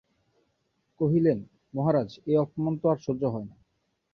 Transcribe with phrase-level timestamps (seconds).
[0.99, 1.39] কহিলেন,
[1.73, 3.55] মহারাজ, এ অপমান তো আর সহ্য হয় না।